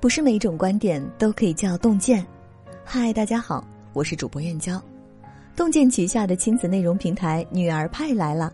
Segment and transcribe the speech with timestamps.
[0.00, 2.26] 不是每一种观点都可以叫洞见。
[2.82, 4.82] 嗨，大家好，我是主播燕娇。
[5.54, 8.50] 洞见旗下的亲子内容平台“女儿派”来了。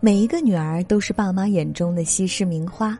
[0.00, 2.96] 每一个女儿都是爸妈眼中的西施名花。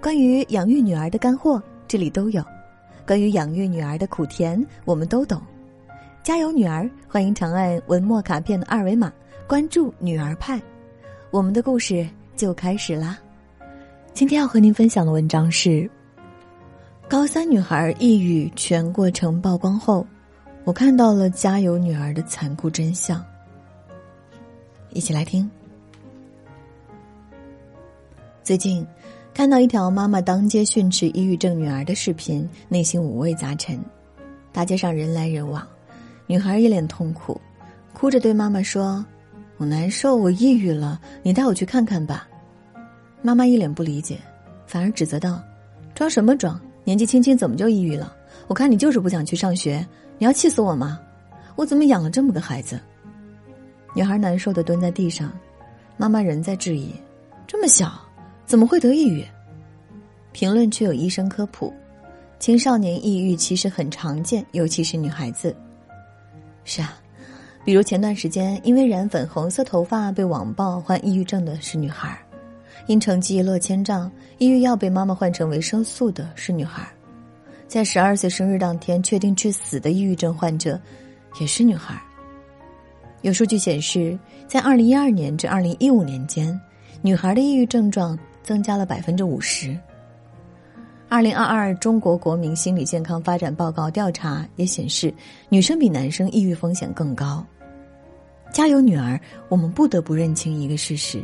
[0.00, 2.40] 关于养育女儿的干货，这里都有；
[3.04, 5.42] 关于养育女儿的苦甜，我们都懂。
[6.22, 6.88] 加油，女儿！
[7.08, 9.12] 欢迎长按文末卡片的二维码
[9.48, 10.62] 关注“女儿派”，
[11.32, 13.18] 我们的故事就开始啦。
[14.12, 15.90] 今天要和您分享的文章是。
[17.06, 20.06] 高三女孩抑郁全过程曝光后，
[20.64, 23.22] 我看到了家有女儿的残酷真相。
[24.90, 25.48] 一起来听。
[28.42, 28.86] 最近
[29.34, 33.78] 看到一条妈妈当街训斥抑郁症女儿的视频，内心五味杂陈。
[34.50, 35.64] 大街上人来人往，
[36.26, 37.38] 女孩一脸痛苦，
[37.92, 39.04] 哭着对妈妈说
[39.58, 42.26] ：“我难受，我抑郁了，你带我去看看吧。”
[43.20, 44.18] 妈妈一脸不理解，
[44.66, 45.42] 反而指责道
[45.94, 48.14] ：“装什么装？”年纪轻轻怎么就抑郁了？
[48.46, 49.84] 我看你就是不想去上学，
[50.18, 51.00] 你要气死我吗？
[51.56, 52.78] 我怎么养了这么个孩子？
[53.94, 55.32] 女孩难受的蹲在地上，
[55.96, 56.92] 妈妈仍在质疑：
[57.46, 57.92] 这么小
[58.44, 59.24] 怎么会得抑郁？
[60.32, 61.72] 评论区有医生科普：
[62.38, 65.56] 青少年抑郁其实很常见，尤其是女孩子。
[66.64, 66.98] 是啊，
[67.64, 72.18] 比如前段时间因为染粉红色头发被网暴患抑郁症的是女孩。
[72.86, 76.84] 因成绩一落千丈，抑郁药被妈妈换成维生素的是女孩；
[77.66, 80.80] 在十二岁生日当天确定去死的抑郁症患者，
[81.40, 82.00] 也是女孩。
[83.22, 86.60] 有数据显示，在二零一二年至二零一五年间，
[87.00, 89.74] 女孩的抑郁症状增加了百分之五十。
[91.08, 95.14] 二零二二中国国民心理健康发展报告调查也显示，
[95.48, 97.42] 女生比男生抑郁风险更高。
[98.52, 99.18] 家有女儿，
[99.48, 101.22] 我们不得不认清一个事实。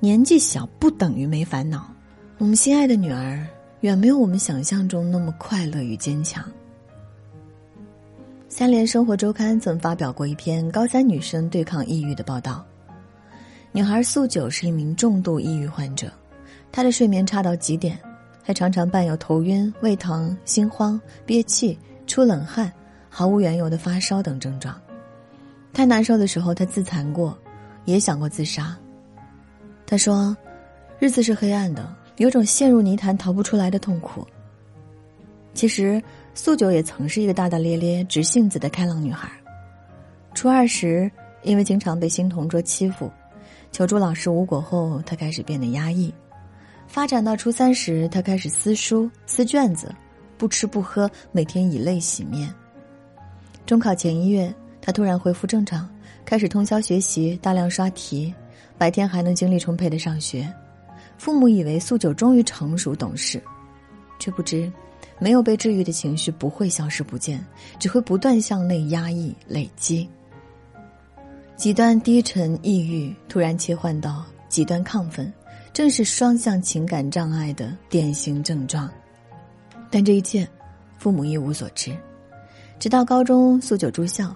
[0.00, 1.92] 年纪小不等于没烦恼，
[2.38, 3.44] 我们心爱的女儿
[3.80, 6.44] 远没有我们想象中那么快乐与坚强。
[8.48, 12.64] 三联生活周刊曾发表过一篇高三女生对抗抑郁的报道。
[13.72, 16.12] 女孩素九是一名重度抑郁患者，
[16.70, 17.98] 她的睡眠差到极点，
[18.40, 21.76] 还常常伴有头晕、胃疼、心慌、憋气、
[22.06, 22.72] 出冷汗、
[23.08, 24.80] 毫无缘由的发烧等症状。
[25.72, 27.36] 太难受的时候，她自残过，
[27.84, 28.76] 也想过自杀。
[29.90, 30.36] 他说
[31.00, 34.22] ：“日子是黑暗的，有种陷入泥潭逃不出来的痛苦。”
[35.54, 36.00] 其实，
[36.34, 39.30] 素九也曾是一个大大咧咧、直性子的开朗女孩。
[40.34, 41.10] 初二时，
[41.42, 43.10] 因为经常被新同桌欺负，
[43.72, 46.12] 求助老师无果后，她开始变得压抑。
[46.86, 49.90] 发展到初三时，她开始撕书、撕卷子，
[50.36, 52.52] 不吃不喝，每天以泪洗面。
[53.64, 55.88] 中考前一月，她突然恢复正常，
[56.26, 58.34] 开始通宵学习，大量刷题。
[58.78, 60.48] 白天还能精力充沛的上学，
[61.18, 63.42] 父母以为素九终于成熟懂事，
[64.20, 64.70] 却不知，
[65.18, 67.44] 没有被治愈的情绪不会消失不见，
[67.80, 70.08] 只会不断向内压抑累积。
[71.56, 75.30] 极端低沉抑郁突然切换到极端亢奋，
[75.72, 78.88] 正是双向情感障碍的典型症状。
[79.90, 80.48] 但这一切，
[80.98, 81.92] 父母一无所知。
[82.78, 84.32] 直到高中，素九住校，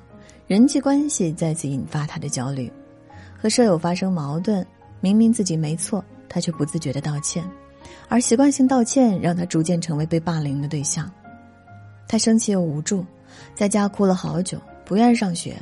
[0.48, 2.69] 人际关系再次引发他的焦虑。
[3.42, 4.64] 和舍友发生矛盾，
[5.00, 7.42] 明明自己没错，他却不自觉的道歉，
[8.08, 11.10] 而习惯性道歉让他逐渐成为被霸凌的对象。
[12.06, 13.04] 他生气又无助，
[13.52, 15.60] 在家哭了好久，不愿上学，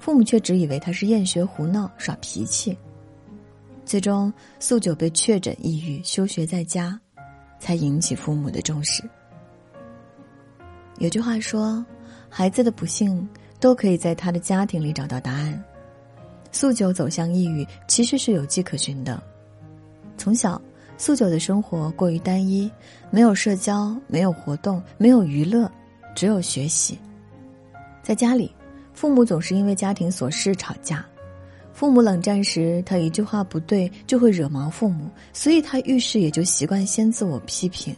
[0.00, 2.76] 父母却只以为他是厌学胡闹耍脾气。
[3.84, 6.98] 最终，素九被确诊抑郁，休学在家，
[7.60, 9.08] 才引起父母的重视。
[10.98, 11.86] 有句话说，
[12.28, 13.28] 孩子的不幸
[13.60, 15.64] 都可以在他的家庭里找到答案。
[16.52, 19.22] 素九走向抑郁，其实是有迹可循的。
[20.16, 20.60] 从小，
[20.98, 22.70] 素九的生活过于单一，
[23.10, 25.70] 没有社交，没有活动，没有娱乐，
[26.14, 26.98] 只有学习。
[28.02, 28.52] 在家里，
[28.92, 31.04] 父母总是因为家庭琐事吵架。
[31.72, 37.94] 父母冷战时，他一句话不对就会惹毛父母，所以他遇事也就习惯先自我批评。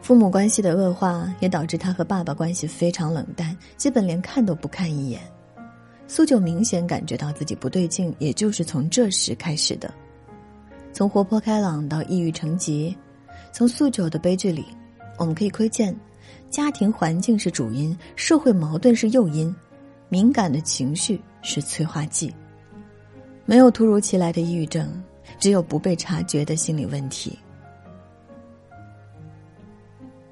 [0.00, 5.20] 父母关系的恶化，也导致他和爸爸关系非常冷淡，基本连看都不看一眼。
[6.06, 9.92] 苏九明显感觉到自己不对劲，也就是从这时开始的。
[10.92, 12.96] 从活泼开朗到抑郁成疾，
[13.52, 14.64] 从苏九的悲剧里，
[15.18, 15.96] 我们可以窥见，
[16.50, 19.52] 家庭环境是主因，社会矛盾是诱因，
[20.08, 22.32] 敏感的情绪是催化剂。
[23.46, 24.88] 没有突如其来的抑郁症，
[25.38, 27.38] 只有不被察觉的心理问题。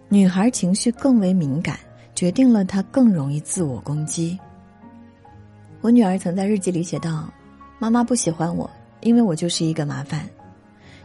[0.08, 1.78] 女孩情绪更为敏感，
[2.14, 4.38] 决定了她更容易自我攻击。
[5.82, 7.28] 我女儿曾在日记里写道
[7.80, 8.70] ：“妈妈不喜欢我，
[9.00, 10.24] 因为我就是一个麻烦。”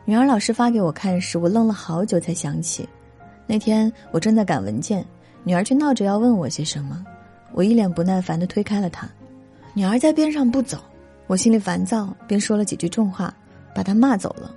[0.06, 2.88] 女儿老师发给我看时，我愣了好久才想起，
[3.48, 5.04] 那天我正在赶文件，
[5.44, 7.04] 女儿却闹着要问我些什么，
[7.54, 9.10] 我一脸不耐烦的推开了她。
[9.74, 10.78] 女儿在边上不走，
[11.26, 13.34] 我心里烦躁，便说了几句重话，
[13.74, 14.54] 把她骂走了。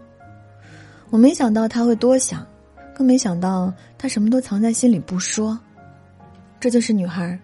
[1.09, 2.47] 我没想到她会多想，
[2.95, 5.59] 更没想到她什么都藏在心里不说。
[6.61, 7.39] 这就是女孩，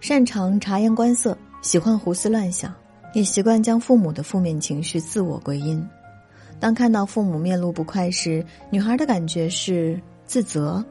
[0.00, 2.74] 擅长察言观色，喜欢胡思乱想，
[3.14, 5.82] 也习惯将父母的负面情绪自我归因。
[6.58, 10.84] 当看到父母面露不快时，女孩的感觉是自责，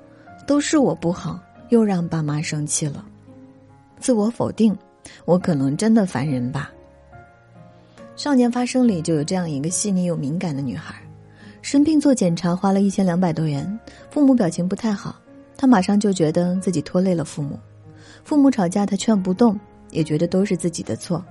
[0.47, 1.37] 都是我不好，
[1.69, 3.05] 又让爸妈生气了。
[3.99, 4.75] 自我否定，
[5.25, 6.71] 我可能真的烦人吧。
[8.15, 10.95] 少年发生里就有这样一个细腻又敏感的女孩，
[11.61, 13.79] 生病做检查花了一千两百多元，
[14.09, 15.15] 父母表情不太好，
[15.57, 17.59] 她马上就觉得自己拖累了父母，
[18.23, 19.59] 父母吵架她劝不动，
[19.91, 21.23] 也觉得都是自己的错，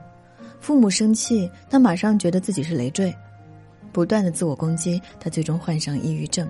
[0.60, 3.14] 父母生气他马上觉得自己是累赘。
[3.92, 6.48] 不断的自我攻击，他最终患上抑郁症。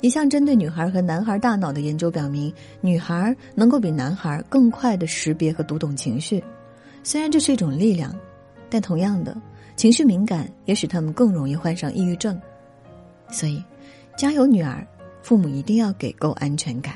[0.00, 6.42] 一项针对女孩和男孩大脑的研究表明，女孩能够比男孩更快的识别和读懂情绪。
[7.02, 8.14] 虽然这是一种力量，
[8.68, 9.36] 但同样的，
[9.76, 12.40] 情绪敏感也使他们更容易患上抑郁症。
[13.30, 13.62] 所以，
[14.16, 14.86] 家有女儿，
[15.22, 16.94] 父母一定要给够安全感，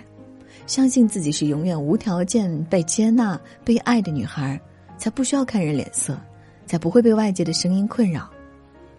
[0.67, 4.61] 相信自己是永远无条件被接纳、被爱的女孩，
[4.99, 6.19] 才不需要看人脸色，
[6.67, 8.29] 才不会被外界的声音困扰。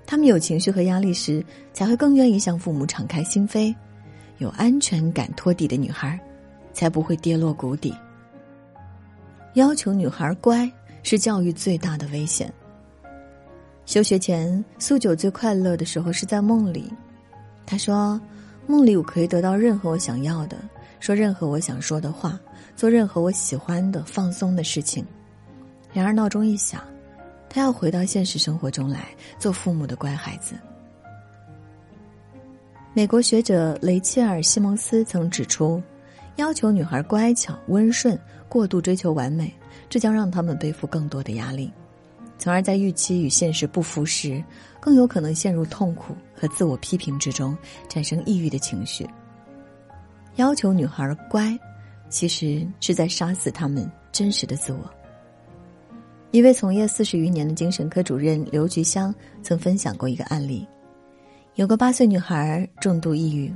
[0.06, 1.44] 他们有情绪和压力时，
[1.74, 3.76] 才会更愿意向父母敞开心扉；
[4.38, 6.18] 有安全感托底的女孩，
[6.72, 7.94] 才不会跌落谷底。
[9.56, 10.72] 要求女孩乖，
[11.04, 12.52] 是教育最大的危险。
[13.86, 16.92] 休学前，苏九最快乐的时候是在梦里。
[17.66, 18.20] 他说
[18.68, 20.58] ：“梦里我可以得到任何我想要的，
[21.00, 22.40] 说任何我想说的话，
[22.76, 25.06] 做任何我喜欢的放松的事情。”
[25.94, 26.82] 然而闹钟一响。
[27.50, 29.08] 他要回到现实生活中来
[29.40, 30.54] 做父母的乖孩子。
[32.94, 35.82] 美国学者雷切尔·西蒙斯曾指出，
[36.36, 38.20] 要求女孩乖巧、温顺，
[38.50, 39.52] 过度追求完美，
[39.90, 41.72] 这将让他们背负更多的压力，
[42.38, 44.44] 从而在预期与现实不符时，
[44.80, 47.58] 更有可能陷入痛苦和自我批评之中，
[47.88, 49.08] 产生抑郁的情绪。
[50.38, 51.58] 要求女孩乖，
[52.10, 54.80] 其实是在杀死他们真实的自我。
[56.30, 60.68] 一位从业四十余年的精神科主任刘菊香曾分享过一个案例：
[61.56, 63.52] 有个八岁女孩重度抑郁，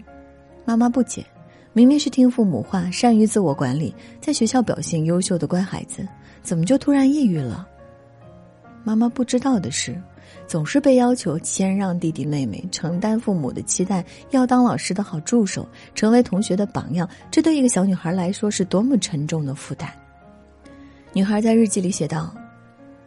[0.65, 1.23] 妈妈不解，
[1.71, 6.07] 明明是听父母话、善于自我管理、在学校表现优秀的乖孩子，
[6.41, 7.67] 怎么就突然抑郁了？
[8.83, 10.01] 妈妈不知道的是，
[10.47, 19.91] 总是被要求谦让弟弟妹妹、承担父母的期待、要当老师的好助手、成为同学的榜样，这对一个小女孩来说是多么沉重的负担。
[21.13, 22.33] 女孩在日记里写道。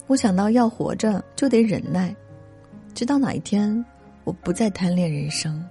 [0.06, 2.14] 我想到要活着就得忍耐，
[2.94, 3.82] 直到哪一天
[4.24, 5.64] 我不再贪恋人生。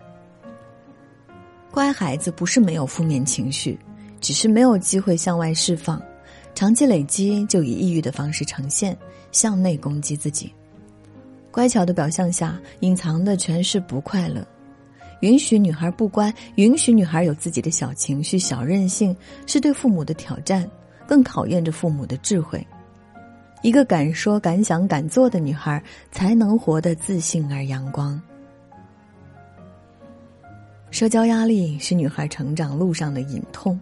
[1.70, 3.78] 乖孩子不是没有负面情绪，
[4.20, 6.02] 只是没有机会向外释放，
[6.56, 8.98] 长期累积就以抑郁的方式呈现，
[9.32, 10.52] 向内攻击自己。
[11.54, 14.44] 乖巧的表象下隐藏的全是不快乐。
[15.20, 19.16] 允许女孩不乖，允许女孩有自己的小情绪、小任性，
[19.46, 20.68] 是对父母的挑战，
[21.08, 22.66] 更考验着父母的智慧。
[23.62, 28.20] 一个敢说敢想敢做的女孩，才能活得自信而阳光。
[30.90, 33.80] 社交压力是女孩成长路上的隐痛。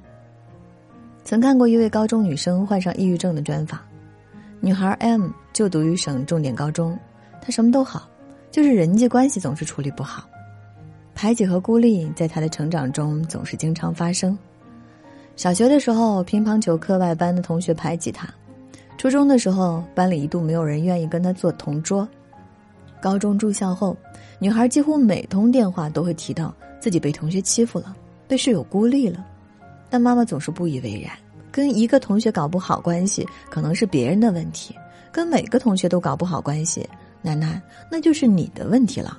[1.24, 3.80] 曾看过一位高中女生患上抑郁症的专访，
[4.60, 6.98] 女孩 M 就读于省重点高中，
[7.42, 8.08] 他什么都好，
[8.52, 10.30] 就是人际关系总是处理不好，
[11.16, 14.38] 排挤和孤立在他的成长中总是经常发生。
[15.36, 18.30] 小学的时候，乒乓球课外班的同学排挤他。
[18.98, 22.08] 初中的时候，班里一度没有人愿意跟他做同桌。
[23.02, 23.98] 高中住校后，
[24.38, 27.96] 女孩几乎每通电话都会提到自己被同学欺负了，
[28.28, 29.26] 被室友孤立了。
[29.90, 31.12] 但妈妈总是不以为然，
[31.52, 34.76] 跟一个同学搞不好关系可能是别人的问题，
[35.12, 36.88] 跟每个同学都搞不好关系，
[37.22, 39.18] 奶奶那就是你的问题了。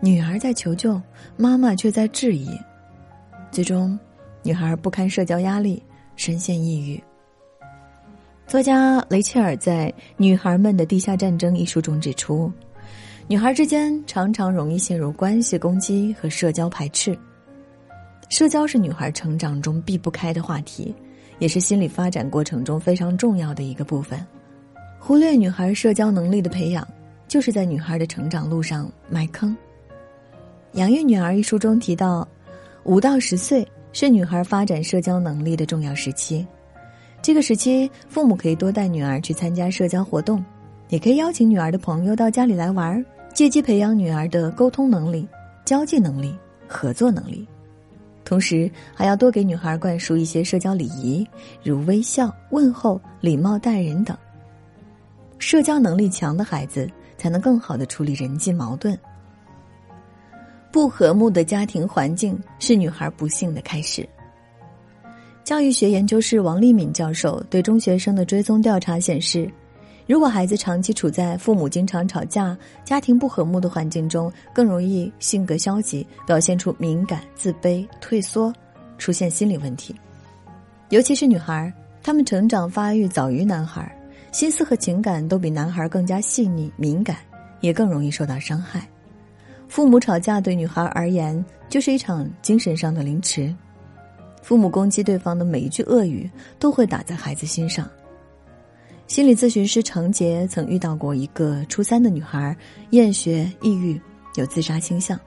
[0.00, 1.00] 女儿在求救，
[1.36, 2.50] 妈妈却在质疑，
[3.50, 3.98] 最终，
[4.42, 5.82] 女孩不堪社交压力，
[6.14, 7.02] 深陷抑郁。
[8.46, 12.50] 作家雷切尔在《女孩们的地下战争》一书中指出，
[13.26, 17.18] 女孩之间常常容易陷入关系攻击和社交排斥。
[18.30, 20.94] 社交是女孩成长中避不开的话题，
[21.40, 24.24] 也是心理发展过程中非常重要的一个部分。
[24.98, 26.86] 忽略女孩社交能力的培养，
[27.26, 29.56] 就是在女孩的成长路上埋坑。
[30.78, 32.26] 《养育女儿》一书中提到，
[32.84, 36.46] 五到十岁是女孩发展社交能力的重要时期。
[37.22, 40.44] 这个时期，父母可以多带女儿去参加社交活动，
[40.88, 43.02] 也可以邀请女儿的朋友到家里来玩，
[43.32, 45.26] 借机培养女儿的沟通能力、
[45.64, 46.36] 交际能力、
[46.66, 47.46] 合作能力。
[48.24, 51.26] 同时还要多给女孩灌输一些社交礼仪，
[51.64, 54.14] 如微笑、问候、礼貌待人等。
[55.38, 58.98] 社交能力强的孩子才能更好的处理人际矛盾。
[60.70, 64.06] 不和睦的家庭环境是女孩不幸的开始。
[65.42, 69.50] 教育学研究室王立敏教授对中学生的追踪调查显示，
[70.06, 72.54] 如果孩子长期处在父母经常吵架、
[72.84, 78.52] 家庭不和睦的环境中，更容易性格消极，表现出敏感、自卑、退缩，
[78.98, 79.96] 出现心理问题。
[80.90, 83.90] 尤其是女孩，她们成长发育早于男孩，
[84.30, 87.16] 心思和情感都比男孩更加细腻敏感，
[87.60, 88.86] 也更容易受到伤害。
[89.68, 93.54] 父母吵架对女孩而言就是一场精神上的凌迟，
[94.42, 97.88] 父母攻击对方的每一句恶语都会打在孩子心上。
[99.06, 102.54] 心理咨询师程杰曾遇到过一个初三的女孩，
[102.90, 103.98] 厌学、抑郁，
[104.36, 105.18] 有自杀倾向。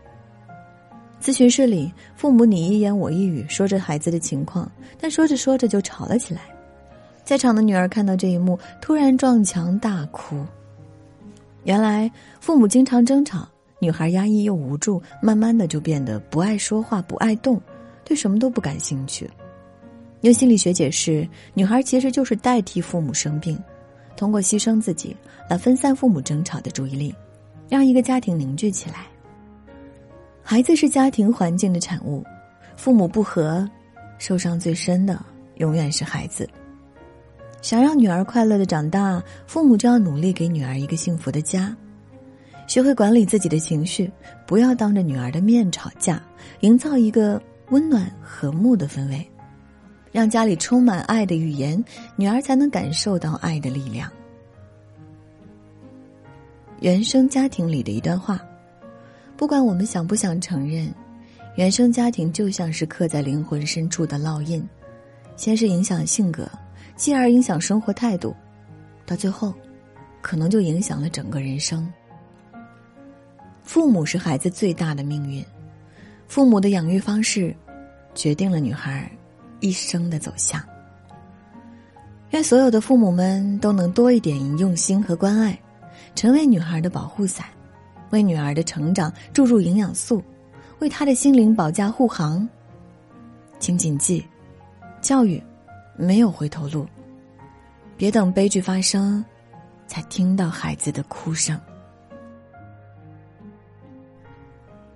[1.20, 6.41] 咨询室里，父母你一言我一语说着孩子的情况，但说着说着就吵了起来。
[7.31, 10.45] 在场的女儿看到这一幕，突然撞墙大哭。
[11.63, 12.11] 原来
[12.41, 13.47] 父母经常争吵。
[13.79, 17.57] 女孩压抑又无助，慢慢的就变得不爱说话、不爱动，
[18.03, 19.31] 对什么都不感兴趣。
[20.23, 23.57] 用心理学解释，女孩其实就是代替父母生病，
[24.17, 25.15] 通过牺牲自己
[25.50, 27.15] 来分散父母争吵的注意力，
[27.69, 29.05] 让一个家庭凝聚起来。
[30.43, 32.25] 孩子是家庭环境的产物，
[32.75, 33.65] 父母不和，
[34.17, 35.23] 受伤最深的
[35.59, 36.45] 永远是孩子。
[37.62, 41.75] 想让女儿快乐的长大，父母就要努力给女儿一个幸福的家。
[42.68, 44.10] 学会管理自己的情绪，
[44.48, 46.22] 不要当着女儿的面吵架，
[46.62, 49.30] 营造一个温暖和睦的氛围，
[50.12, 51.84] 让家里充满爱的语言，
[52.15, 54.10] 女儿才能感受到爱的力量。
[56.80, 58.41] 原生家庭里的一段话：
[59.38, 60.91] 不管我们想不想承认，
[61.58, 64.68] 原生家庭就像是刻在灵魂深处的烙印，
[65.36, 66.50] 先是影响性格，
[67.01, 68.36] 继而影响生活态度，
[69.08, 69.51] 到最后，
[70.22, 71.91] 可能就影响了整个人生。
[73.63, 75.43] 父母是孩子最大的命运，
[76.27, 77.55] 父母的养育方式，
[78.13, 79.12] 决定了女孩
[79.62, 80.62] 一生的走向。
[82.29, 85.60] 愿所有的父母们都能多一点用心和关爱，
[86.13, 87.48] 成为女孩的保护伞，
[88.12, 90.24] 为女儿的成长注入营养素，
[90.77, 92.48] 为她的心灵保驾护航。
[93.58, 94.24] 请谨记，
[95.01, 95.41] 教育
[96.01, 96.88] 没有回头路，
[97.96, 99.24] 别等悲剧发生，
[99.86, 101.60] 才听到孩子的哭声。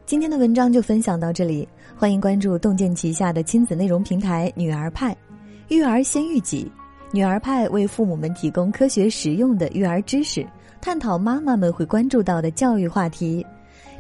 [0.04, 5.16] 今天的文章就分享到这里，欢迎关注洞见旗下的亲子内容平台“女儿派”，
[5.70, 6.72] 育儿先育己。
[7.12, 10.44] 女儿派为父母们提供科学实用的育儿知识，
[10.82, 13.46] 探讨妈妈们会关注到的教育话题。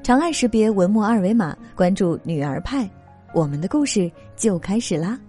[0.01, 2.89] 长按识别文末二维码，关注“女儿派”，
[3.31, 5.19] 我们的故事就开始啦！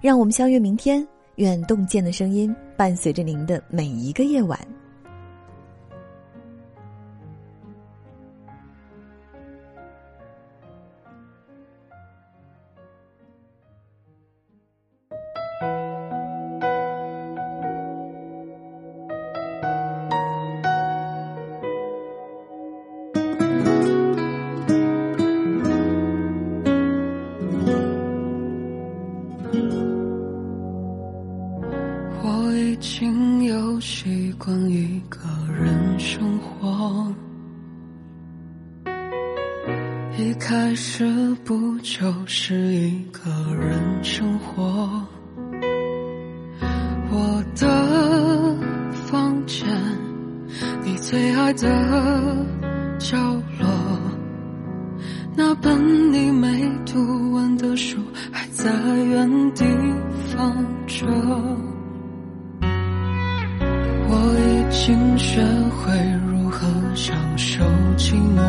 [0.00, 4.58] 让我们相约明天，愿洞见的声音伴随着您的每一个夜晚。
[42.00, 45.06] 就是一个人生活？
[47.10, 48.56] 我的
[49.04, 49.68] 房间，
[50.82, 51.68] 你最爱的
[52.98, 53.18] 角
[53.58, 53.68] 落，
[55.36, 57.98] 那本你没读完的书
[58.32, 59.66] 还在原地
[60.34, 61.06] 放着。
[64.08, 64.16] 我
[64.48, 65.92] 已经学会
[66.32, 67.62] 如何享受
[67.98, 68.40] 寂寞，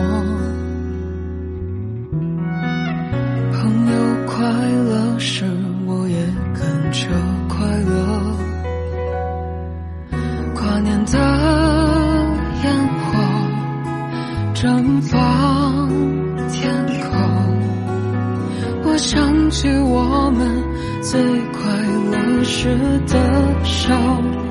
[22.62, 22.68] 时
[23.08, 23.96] 的笑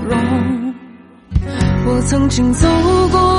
[0.09, 0.75] 容。
[1.87, 2.67] 我曾经走
[3.13, 3.30] 过